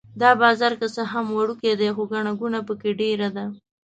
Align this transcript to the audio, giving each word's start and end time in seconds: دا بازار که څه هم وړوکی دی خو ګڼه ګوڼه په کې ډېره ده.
دا 0.21 0.29
بازار 0.41 0.73
که 0.79 0.87
څه 0.95 1.01
هم 1.13 1.25
وړوکی 1.31 1.71
دی 1.79 1.89
خو 1.95 2.03
ګڼه 2.11 2.31
ګوڼه 2.39 2.59
په 2.67 2.73
کې 2.79 2.91
ډېره 3.01 3.27
ده. 3.35 3.45